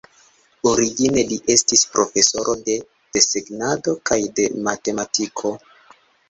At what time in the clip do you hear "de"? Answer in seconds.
2.69-2.77, 4.41-4.49